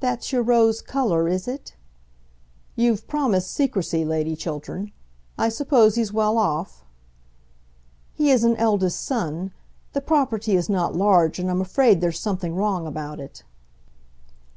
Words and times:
"That's 0.00 0.32
your 0.32 0.42
rose 0.42 0.82
colour, 0.82 1.28
is 1.28 1.46
it?" 1.46 1.76
"You've 2.74 3.06
promised 3.06 3.52
secrecy, 3.52 4.04
Lady 4.04 4.34
Chiltern. 4.34 4.90
I 5.38 5.48
suppose 5.48 5.94
he's 5.94 6.12
well 6.12 6.38
off?" 6.38 6.84
"He 8.14 8.32
is 8.32 8.42
an 8.42 8.56
eldest 8.56 9.00
son. 9.02 9.52
The 9.92 10.00
property 10.00 10.56
is 10.56 10.68
not 10.68 10.96
large, 10.96 11.38
and 11.38 11.48
I'm 11.48 11.60
afraid 11.60 12.00
there's 12.00 12.18
something 12.18 12.56
wrong 12.56 12.84
about 12.84 13.20
it." 13.20 13.44